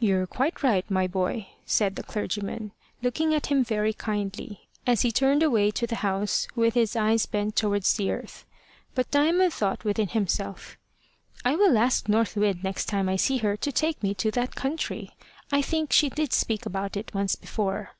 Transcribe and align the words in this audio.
"You're 0.00 0.26
quite 0.26 0.64
right, 0.64 0.90
my 0.90 1.06
boy," 1.06 1.46
said 1.64 1.94
the 1.94 2.02
clergyman, 2.02 2.72
looking 3.02 3.32
at 3.34 3.46
him 3.52 3.62
very 3.62 3.92
kindly, 3.92 4.68
as 4.84 5.02
he 5.02 5.12
turned 5.12 5.44
away 5.44 5.70
to 5.70 5.86
the 5.86 5.94
house, 6.02 6.48
with 6.56 6.74
his 6.74 6.96
eyes 6.96 7.24
bent 7.26 7.54
towards 7.54 7.94
the 7.94 8.10
earth. 8.10 8.44
But 8.96 9.12
Diamond 9.12 9.52
thought 9.52 9.84
within 9.84 10.08
himself, 10.08 10.76
"I 11.44 11.54
will 11.54 11.78
ask 11.78 12.08
North 12.08 12.34
Wind 12.34 12.64
next 12.64 12.86
time 12.86 13.08
I 13.08 13.14
see 13.14 13.36
her 13.36 13.56
to 13.58 13.70
take 13.70 14.02
me 14.02 14.12
to 14.14 14.32
that 14.32 14.56
country. 14.56 15.14
I 15.52 15.62
think 15.62 15.92
she 15.92 16.08
did 16.08 16.32
speak 16.32 16.66
about 16.66 16.96
it 16.96 17.14
once 17.14 17.36
before." 17.36 17.92